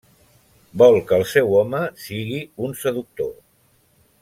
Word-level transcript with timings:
Vol 0.81 0.97
que 1.11 1.19
el 1.21 1.25
seu 1.33 1.53
home 1.59 1.83
sigui 2.05 2.41
un 2.69 2.75
seductor. 2.87 3.33